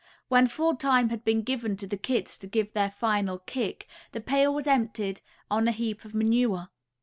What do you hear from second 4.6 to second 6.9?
emptied on a heap of manure.